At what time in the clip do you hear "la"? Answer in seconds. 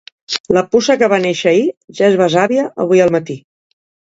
0.57-0.61